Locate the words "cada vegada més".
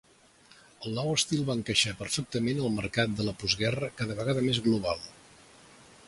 4.01-4.63